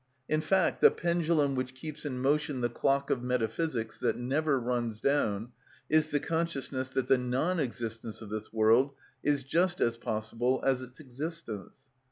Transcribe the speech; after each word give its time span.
In 0.27 0.41
fact, 0.41 0.81
the 0.81 0.89
pendulum 0.89 1.53
which 1.53 1.75
keeps 1.75 2.05
in 2.05 2.19
motion 2.23 2.61
the 2.61 2.69
clock 2.71 3.11
of 3.11 3.21
metaphysics, 3.21 3.99
that 3.99 4.17
never 4.17 4.59
runs 4.59 4.99
down, 4.99 5.51
is 5.91 6.07
the 6.07 6.19
consciousness 6.19 6.89
that 6.89 7.07
the 7.07 7.19
non 7.19 7.59
existence 7.59 8.19
of 8.19 8.29
this 8.29 8.51
world 8.51 8.93
is 9.21 9.43
just 9.43 9.79
as 9.79 9.97
possible 9.97 10.59
as 10.65 10.81
its 10.81 10.99
existence. 10.99 11.91